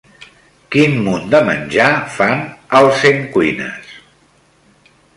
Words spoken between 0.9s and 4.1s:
munt de menjar fan al Centcuines?